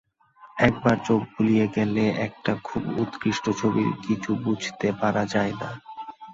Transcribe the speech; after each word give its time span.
একবার 0.59 0.95
চোখ 1.05 1.21
বুলিয়ে 1.33 1.65
গেলে 1.75 2.03
একটা 2.27 2.51
খুব 2.63 2.83
উৎকৃষ্ট 2.97 3.45
ছবির 3.59 3.89
কিছু 4.05 4.31
বুঝতে 4.43 4.87
পারা 5.01 5.23
যায় 5.33 5.53
না। 5.61 5.69